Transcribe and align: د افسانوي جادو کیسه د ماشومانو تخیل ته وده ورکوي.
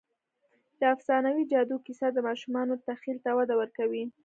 د 0.79 0.81
افسانوي 0.95 1.43
جادو 1.51 1.77
کیسه 1.85 2.07
د 2.13 2.17
ماشومانو 2.27 2.73
تخیل 2.87 3.17
ته 3.25 3.29
وده 3.37 3.55
ورکوي. 3.61 4.03